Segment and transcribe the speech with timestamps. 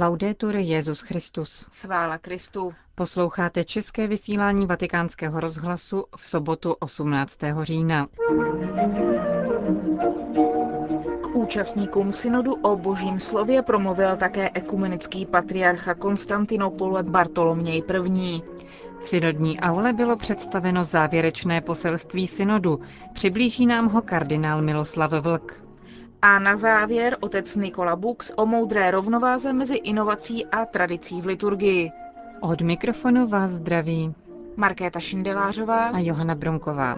[0.00, 1.68] Laudetur Jezus Christus.
[1.80, 2.72] Chvála Kristu.
[2.94, 7.38] Posloucháte české vysílání Vatikánského rozhlasu v sobotu 18.
[7.62, 8.06] října.
[11.22, 17.82] K účastníkům synodu o božím slově promluvil také ekumenický patriarcha Konstantinopole Bartoloměj
[18.14, 18.42] I.
[19.00, 22.80] V synodní aule bylo představeno závěrečné poselství synodu.
[23.12, 25.69] Přiblíží nám ho kardinál Miloslav Vlk.
[26.22, 31.90] A na závěr otec Nikola Bux o moudré rovnováze mezi inovací a tradicí v liturgii.
[32.40, 34.14] Od mikrofonu vás zdraví
[34.56, 36.96] Markéta Šindelářová a Johana Bronková.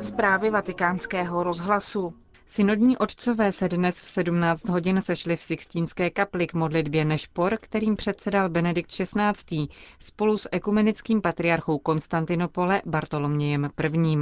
[0.00, 2.14] Zprávy vatikánského rozhlasu.
[2.50, 7.96] Synodní otcové se dnes v 17 hodin sešli v Sixtínské kapli k modlitbě Nešpor, kterým
[7.96, 9.66] předsedal Benedikt XVI.
[9.98, 13.70] spolu s ekumenickým patriarchou Konstantinopole Bartolomějem
[14.04, 14.16] I.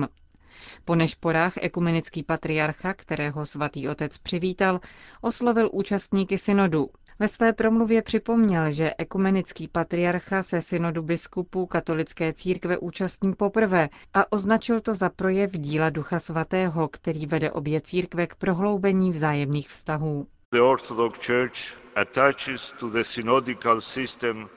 [0.84, 4.80] Po nešporách ekumenický patriarcha, kterého svatý otec přivítal,
[5.20, 6.86] oslovil účastníky synodu.
[7.18, 14.32] Ve své promluvě připomněl, že ekumenický patriarcha se synodu biskupů katolické církve účastní poprvé a
[14.32, 20.26] označil to za projev díla Ducha Svatého, který vede obě církve k prohloubení vzájemných vztahů.
[20.52, 21.56] The Orthodox Church
[21.94, 24.48] attaches to the synodical system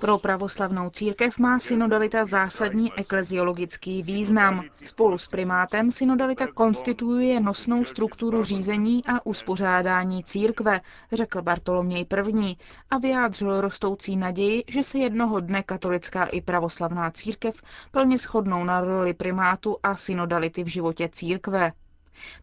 [0.00, 4.64] pro pravoslavnou církev má synodalita zásadní ekleziologický význam.
[4.82, 10.80] Spolu s primátem synodalita konstituuje nosnou strukturu řízení a uspořádání církve,
[11.12, 12.06] řekl Bartoloměj
[12.50, 12.56] I.
[12.90, 18.80] a vyjádřil rostoucí naději, že se jednoho dne katolická i pravoslavná církev plně shodnou na
[18.80, 21.72] roli primátu a synodality v životě církve.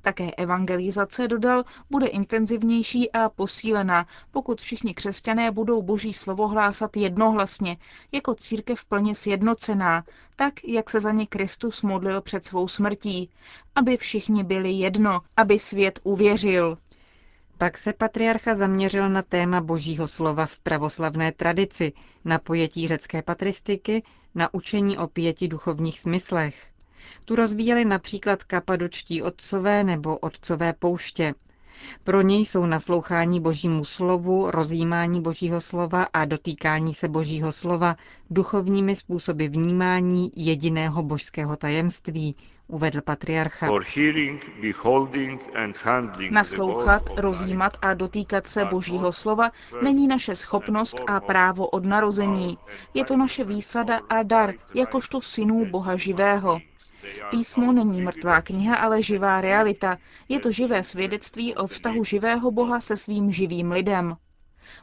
[0.02, 7.78] Také evangelizace, dodal, bude intenzivnější a posílená, pokud všichni křesťané budou boží slovo hlásat jednohlasně,
[8.12, 10.04] jako církev plně sjednocená,
[10.36, 13.30] tak, jak se za ně Kristus modlil před svou smrtí,
[13.76, 16.78] aby všichni byli jedno, aby svět uvěřil.
[17.58, 21.94] Pak se patriarcha zaměřil na téma božího slova v pravoslavné tradici,
[22.26, 24.04] na pojetí řecké patristiky,
[24.36, 26.68] na učení o pěti duchovních smyslech.
[27.26, 31.34] Tu rozvíjeli například kapadočtí otcové nebo otcové pouště.
[32.04, 37.96] Pro něj jsou naslouchání božímu slovu, rozjímání božího slova a dotýkání se božího slova
[38.30, 42.36] duchovními způsoby vnímání jediného božského tajemství,
[42.68, 43.70] uvedl patriarcha.
[46.32, 49.52] Naslouchat, rozjímat a dotýkat se božího slova
[49.84, 52.58] není naše schopnost a právo od narození.
[52.94, 56.60] Je to naše výsada a dar, jakožto synů Boha živého.
[57.30, 59.98] Písmo není mrtvá kniha, ale živá realita.
[60.30, 64.18] Je to živé svědectví o vztahu živého Boha se svým živým lidem.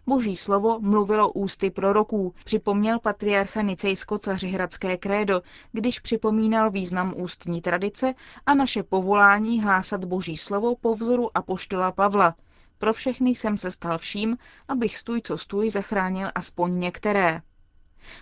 [0.06, 5.42] Boží slovo mluvilo ústy proroků, připomněl patriarcha Nicejsko-Cařihradské krédo,
[5.72, 8.14] když připomínal význam ústní tradice
[8.46, 12.34] a naše povolání hlásat Boží slovo po vzoru apoštola Pavla.
[12.78, 14.38] Pro všechny jsem se stal vším,
[14.68, 17.42] abych stůj co stůj zachránil aspoň některé.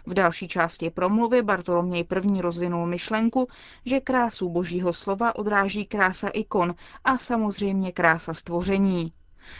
[0.07, 3.49] V další části promluvy Bartoloměj první rozvinul myšlenku,
[3.85, 9.13] že krásu božího slova odráží krása ikon a samozřejmě krása stvoření.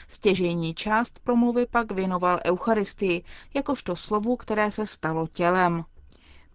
[0.09, 3.25] Stěžejní část promluvy pak věnoval Eucharistii,
[3.55, 5.85] jakožto slovu, které se stalo tělem.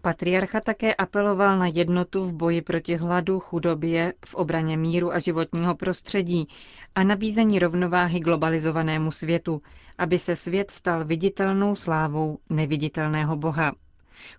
[0.07, 5.75] Patriarcha také apeloval na jednotu v boji proti hladu, chudobě, v obraně míru a životního
[5.75, 6.47] prostředí
[6.95, 9.61] a nabízení rovnováhy globalizovanému světu,
[9.97, 13.71] aby se svět stal viditelnou slávou neviditelného Boha.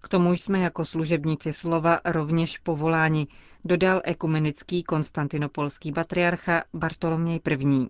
[0.00, 3.26] K tomu jsme jako služebníci slova rovněž povoláni,
[3.64, 7.86] dodal ekumenický konstantinopolský patriarcha Bartoloměj I.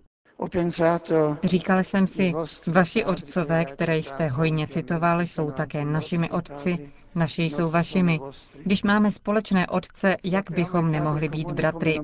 [1.43, 2.33] Říkal jsem si,
[2.67, 8.19] vaši otcové, které jste hojně citovali, jsou také našimi otci, naši jsou vašimi.
[8.65, 11.99] Když máme společné otce, jak bychom nemohli být bratry?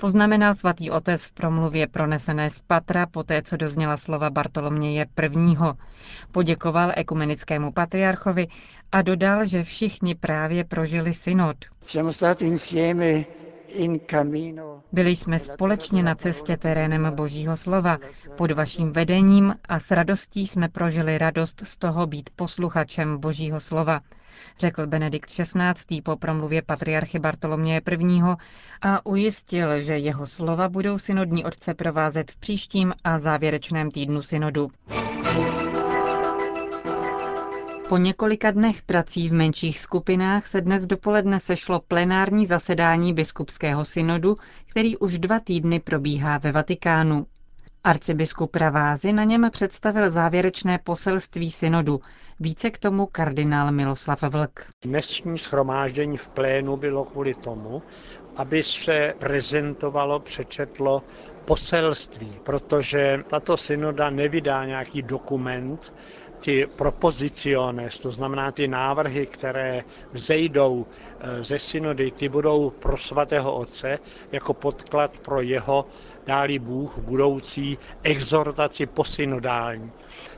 [0.00, 5.56] Poznamenal svatý otec v promluvě pronesené z Patra, poté co dozněla slova Bartoloměje I.
[6.32, 8.46] Poděkoval ekumenickému patriarchovi
[8.92, 11.56] a dodal, že všichni právě prožili synod.
[14.92, 17.98] Byli jsme společně na cestě terénem Božího slova,
[18.36, 24.00] pod vaším vedením a s radostí jsme prožili radost z toho být posluchačem Božího slova,
[24.58, 26.02] řekl Benedikt XVI.
[26.02, 28.22] po promluvě patriarchy Bartoloměje I.
[28.82, 34.70] a ujistil, že jeho slova budou synodní otce provázet v příštím a závěrečném týdnu synodu.
[37.88, 44.36] Po několika dnech prací v menších skupinách se dnes dopoledne sešlo plenární zasedání biskupského synodu,
[44.70, 47.26] který už dva týdny probíhá ve Vatikánu.
[47.84, 52.00] Arcibiskup Ravázy na něm představil závěrečné poselství synodu.
[52.40, 54.66] Více k tomu kardinál Miloslav Vlk.
[54.84, 57.82] Dnešní schromáždění v plénu bylo kvůli tomu,
[58.36, 61.02] aby se prezentovalo, přečetlo
[61.44, 65.92] poselství, protože tato synoda nevydá nějaký dokument,
[66.40, 70.86] ty propoziciones, to znamená ty návrhy, které vzejdou
[71.20, 73.98] eh, ze synody, ty budou pro svatého otce
[74.32, 75.86] jako podklad pro jeho,
[76.26, 79.92] dálí Bůh, budoucí exhortaci posynodální.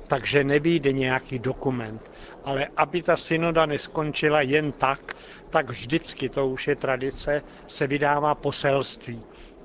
[0.07, 2.11] Takže nevíde nějaký dokument.
[2.45, 5.17] Ale aby ta synoda neskončila jen tak,
[5.51, 9.23] tak vždycky, to už je tradice, se vydává poselství.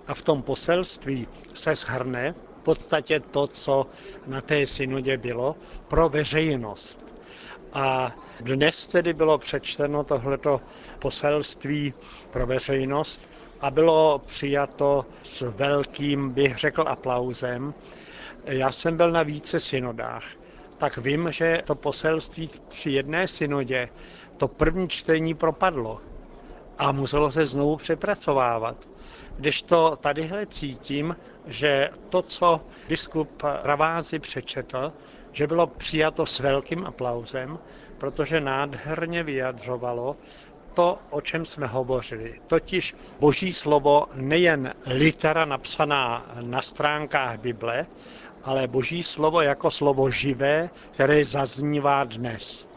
[0.08, 3.86] A v tom poselství se shrne podstatě to, co
[4.28, 5.56] na té synodě bylo
[5.88, 7.06] pro veřejnost.
[7.74, 10.62] A dnes tedy bylo přečteno tohleto
[11.00, 11.94] poselství
[12.32, 13.30] pro veřejnost
[13.62, 17.74] a bylo přijato s velkým, bych řekl, aplauzem.
[18.46, 20.24] Já jsem byl na více synodách,
[20.78, 23.90] tak vím, že to poselství při jedné synodě,
[24.38, 26.02] to první čtení propadlo
[26.78, 28.90] a muselo se znovu přepracovávat.
[29.38, 31.16] Když to tadyhle cítím,
[31.46, 34.94] že to, co biskup Ravázy přečetl,
[35.32, 37.60] že bylo přijato s velkým aplauzem,
[37.98, 40.16] protože nádherně vyjadřovalo
[40.74, 42.42] to, o čem jsme hovořili.
[42.48, 47.86] Totiž boží slovo nejen litera napsaná na stránkách Bible,
[48.44, 52.71] ale boží slovo jako slovo živé, které zaznívá dnes.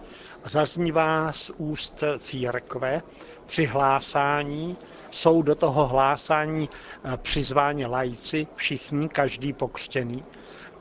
[0.46, 3.02] Zaznívá z úst církve
[3.46, 4.76] při hlásání,
[5.11, 6.69] jsou do toho hlásání
[7.05, 10.25] eh, přizváni lajci, všichni, každý pokřtěný,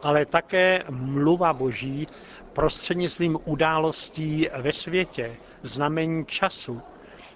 [0.02, 2.08] ale také mluva boží
[2.54, 6.82] prostřednictvím událostí ve světě, znamení času.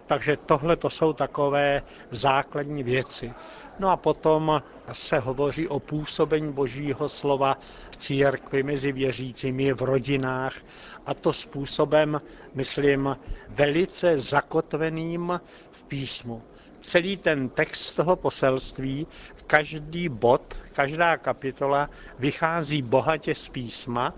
[0.08, 1.82] Takže tohle to jsou takové
[2.12, 3.34] základní věci.
[3.80, 7.58] No a potom se hovoří o působení Božího slova
[7.92, 10.54] v církvi mezi věřícími, v rodinách
[11.06, 12.22] a to způsobem,
[12.54, 13.18] myslím,
[13.50, 15.42] velice zakotveným
[15.72, 16.44] v písmu.
[16.80, 19.08] Celý ten text toho poselství,
[19.48, 21.90] každý bod, každá kapitola
[22.20, 24.14] vychází bohatě z písma,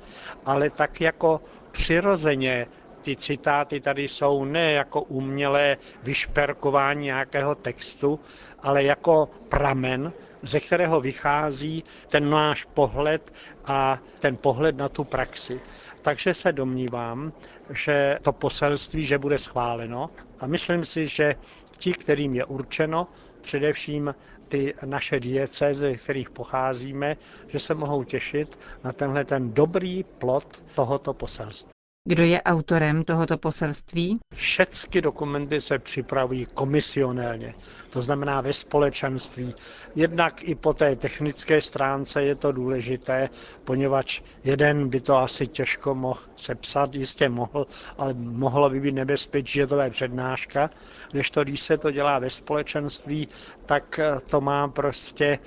[0.45, 1.41] ale tak jako
[1.71, 2.67] přirozeně
[3.01, 8.19] ty citáty tady jsou ne jako umělé vyšperkování nějakého textu,
[8.59, 10.13] ale jako pramen,
[10.43, 13.33] ze kterého vychází ten náš pohled
[13.65, 15.61] a ten pohled na tu praxi.
[16.01, 17.33] Takže se domnívám,
[17.69, 20.09] že to poselství, že bude schváleno
[20.39, 21.35] a myslím si, že
[21.77, 23.07] ti, kterým je určeno,
[23.41, 24.15] především
[24.47, 27.17] ty naše diece, ze kterých pocházíme,
[27.47, 31.78] že se mohou těšit na tenhle ten dobrý plot tohoto poselství.
[32.09, 34.19] Kdo je autorem tohoto poselství?
[34.35, 37.53] Všechny dokumenty se připravují komisionálně,
[37.89, 39.55] to znamená ve společenství.
[39.95, 43.29] Jednak i po té technické stránce je to důležité,
[43.63, 47.67] poněvadž jeden by to asi těžko mohl sepsat, jistě mohl,
[47.97, 50.69] ale mohlo by být nebezpečí, že to je přednáška.
[51.11, 53.27] Když to, když se to dělá ve společenství,
[53.65, 55.39] tak to má prostě,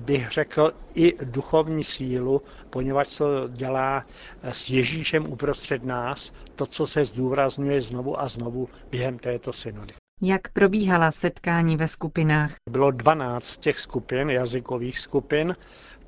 [0.00, 4.04] bych řekl, i duchovní sílu, poněvadž to dělá
[4.42, 9.94] s Ježíšem uprostřed nás, to, co se zdůrazňuje znovu a znovu během této synody.
[10.22, 12.52] Jak probíhala setkání ve skupinách?
[12.70, 15.56] Bylo 12 těch skupin, jazykových skupin,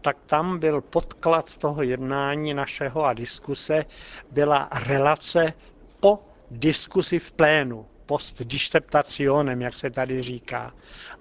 [0.03, 3.85] tak tam byl podklad toho jednání našeho a diskuse,
[4.33, 5.53] byla relace
[6.00, 6.19] po
[6.50, 10.75] diskusi v plénu, post disceptationem, jak se tady říká.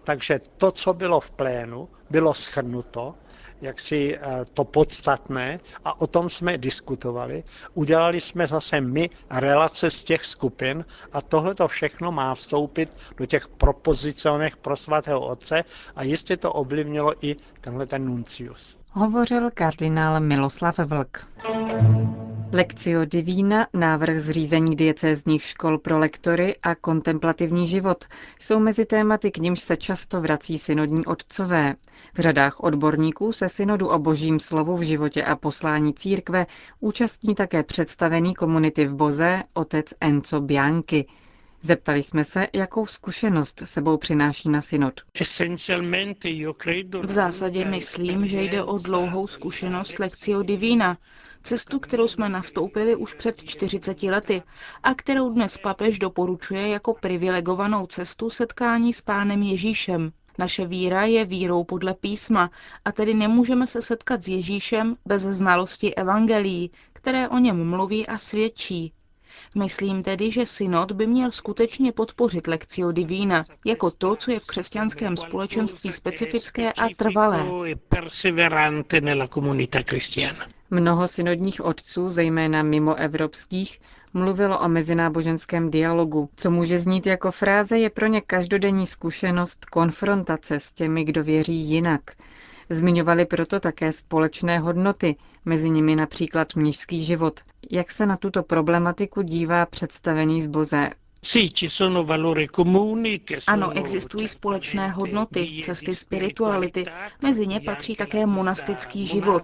[0.03, 3.15] Takže to, co bylo v plénu, bylo schrnuto
[3.61, 7.43] jaksi eh, to podstatné a o tom jsme diskutovali.
[7.73, 13.25] Udělali jsme zase my relace z těch skupin a tohle to všechno má vstoupit do
[13.25, 15.63] těch propozicionech pro svatého otce
[15.95, 18.77] a jistě to ovlivnilo i tenhle ten nuncius.
[18.91, 21.27] Hovořil kardinál Miloslav Vlk.
[22.51, 28.05] Lekcio Divina, návrh zřízení diecézních škol pro lektory a kontemplativní život
[28.39, 31.75] jsou mezi tématy, k nimž se často vrací synodní otcové.
[32.13, 36.45] V řadách odborníků se synodu o božím slovu v životě a poslání církve
[36.79, 41.05] účastní také představený komunity v Boze otec Enzo Bianchi.
[41.61, 44.93] Zeptali jsme se, jakou zkušenost sebou přináší na synod.
[47.03, 50.97] V zásadě myslím, že jde o dlouhou zkušenost Lekcio Divina,
[51.41, 54.43] cestu, kterou jsme nastoupili už před 40 lety
[54.83, 60.11] a kterou dnes papež doporučuje jako privilegovanou cestu setkání s pánem Ježíšem.
[60.37, 62.51] Naše víra je vírou podle písma
[62.85, 68.17] a tedy nemůžeme se setkat s Ježíšem bez znalosti evangelií, které o něm mluví a
[68.17, 68.93] svědčí.
[69.55, 74.45] Myslím tedy, že synod by měl skutečně podpořit lekcio divína jako to, co je v
[74.47, 77.45] křesťanském společenství specifické a trvalé.
[80.71, 83.79] Mnoho synodních otců, zejména mimo evropských,
[84.13, 86.29] mluvilo o mezináboženském dialogu.
[86.35, 91.55] Co může znít jako fráze, je pro ně každodenní zkušenost konfrontace s těmi, kdo věří
[91.55, 92.01] jinak.
[92.71, 97.39] Zmiňovali proto také společné hodnoty, mezi nimi například mnižský život.
[97.71, 100.89] Jak se na tuto problematiku dívá představený zboze?
[103.47, 106.85] Ano, existují společné hodnoty, cesty spirituality,
[107.21, 109.43] mezi ně patří také monastický život.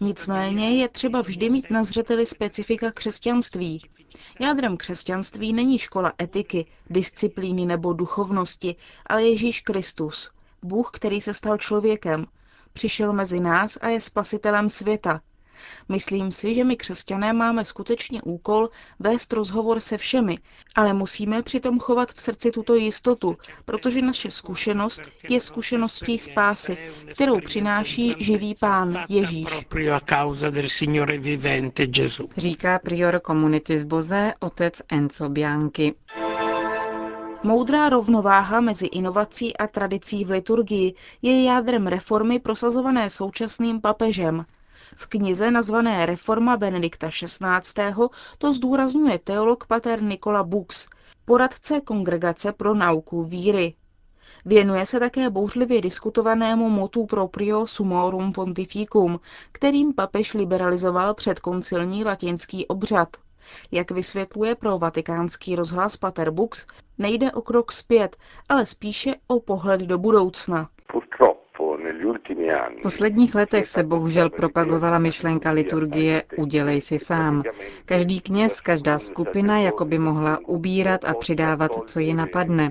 [0.00, 3.80] Nicméně je třeba vždy mít na zřeteli specifika křesťanství.
[4.40, 10.30] Jádrem křesťanství není škola etiky, disciplíny nebo duchovnosti, ale Ježíš Kristus,
[10.62, 12.26] Bůh, který se stal člověkem,
[12.74, 15.20] přišel mezi nás a je spasitelem světa.
[15.88, 20.36] Myslím si, že my křesťané máme skutečně úkol vést rozhovor se všemi,
[20.74, 26.76] ale musíme přitom chovat v srdci tuto jistotu, protože naše zkušenost je zkušeností spásy,
[27.12, 29.48] kterou přináší živý pán Ježíš.
[32.36, 35.94] Říká prior komunity zboze otec Enzo Bianchi.
[37.44, 44.44] Moudrá rovnováha mezi inovací a tradicí v liturgii je jádrem reformy prosazované současným papežem.
[44.96, 47.94] V knize nazvané Reforma Benedikta XVI.
[48.38, 50.86] to zdůrazňuje teolog pater Nikola Bux,
[51.24, 53.74] poradce Kongregace pro nauku víry.
[54.44, 59.20] Věnuje se také bouřlivě diskutovanému motu proprio sumorum pontificum,
[59.52, 63.08] kterým papež liberalizoval předkoncilní latinský obřad.
[63.72, 66.66] Jak vysvětluje pro vatikánský rozhlas Pater Bux,
[66.98, 68.16] nejde o krok zpět,
[68.48, 70.68] ale spíše o pohled do budoucna.
[72.78, 77.42] V posledních letech se bohužel propagovala myšlenka liturgie udělej si sám.
[77.84, 82.70] Každý kněz, každá skupina jako by mohla ubírat a přidávat, co ji napadne.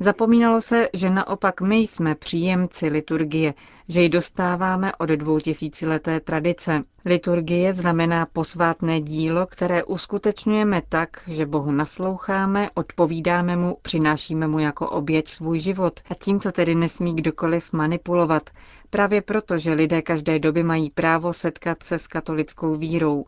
[0.00, 3.54] Zapomínalo se, že naopak my jsme příjemci liturgie,
[3.88, 6.82] že ji dostáváme od dvoutisícileté tradice.
[7.04, 14.90] Liturgie znamená posvátné dílo, které uskutečňujeme tak, že Bohu nasloucháme, odpovídáme mu, přinášíme mu jako
[14.90, 18.42] oběť svůj život a tím, co tedy nesmí kdokoliv manipulovat,
[18.90, 23.24] právě proto, že lidé každé doby mají právo setkat se s katolickou vírou.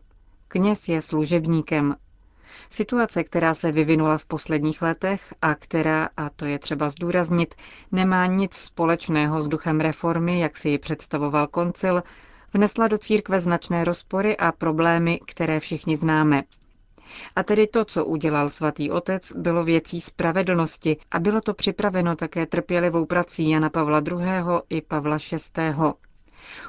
[0.49, 1.97] Kněz je služebníkem.
[2.71, 7.55] Situace, která se vyvinula v posledních letech a která, a to je třeba zdůraznit,
[7.93, 12.03] nemá nic společného s duchem reformy, jak si ji představoval koncil,
[12.55, 16.43] vnesla do církve značné rozpory a problémy, které všichni známe.
[17.37, 22.47] A tedy to, co udělal svatý otec, bylo věcí spravedlnosti a bylo to připraveno také
[22.47, 24.17] trpělivou prací Jana Pavla II.
[24.69, 25.75] i Pavla VI.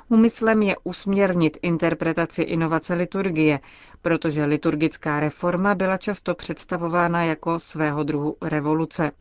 [0.10, 3.60] Úmyslem je usměrnit interpretaci inovace liturgie,
[4.01, 9.12] protože liturgická reforma byla často představována jako svého druhu revoluce.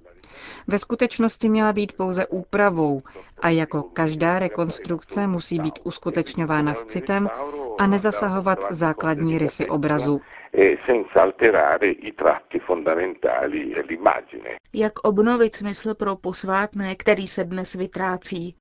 [0.67, 3.01] Ve skutečnosti měla být pouze úpravou
[3.43, 7.29] a jako každá rekonstrukce musí být uskutečňována s citem
[7.79, 10.21] a nezasahovat základní rysy obrazu.
[14.73, 18.55] Jak obnovit smysl pro posvátné, který se dnes vytrácí?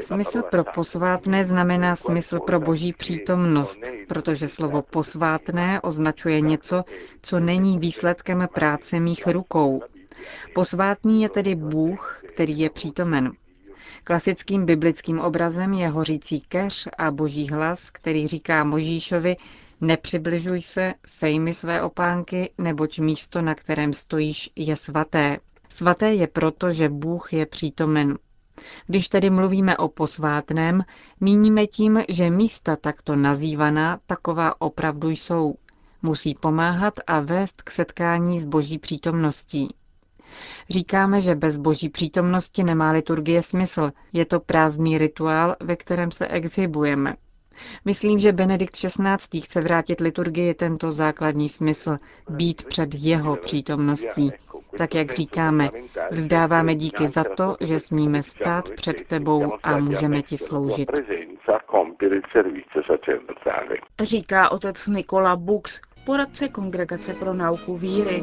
[0.00, 6.82] Smysl pro posvátné znamená smysl pro boží přítomnost, protože slovo posvátné označuje něco,
[7.22, 9.82] co není výsledkem práce mých rukou.
[10.54, 13.32] Posvátný je tedy Bůh, který je přítomen.
[14.04, 19.36] Klasickým biblickým obrazem je hořící keř a boží hlas, který říká Možíšovi,
[19.80, 25.38] nepřibližuj se, sej mi své opánky, neboť místo, na kterém stojíš, je svaté.
[25.68, 28.18] Svaté je proto, že Bůh je přítomen.
[28.86, 30.84] Když tedy mluvíme o posvátném,
[31.20, 35.54] míníme tím, že místa takto nazývaná taková opravdu jsou.
[36.02, 39.74] Musí pomáhat a vést k setkání s boží přítomností.
[40.70, 43.90] Říkáme, že bez boží přítomnosti nemá liturgie smysl.
[44.12, 47.14] Je to prázdný rituál, ve kterém se exhibujeme.
[47.84, 49.40] Myslím, že Benedikt XVI.
[49.40, 51.98] chce vrátit liturgii tento základní smysl,
[52.30, 54.32] být před jeho přítomností.
[54.78, 55.68] Tak jak říkáme,
[56.10, 60.90] vzdáváme díky za to, že smíme stát před tebou a můžeme ti sloužit.
[64.00, 68.22] Říká otec Nikola Bux, poradce Kongregace pro nauku víry.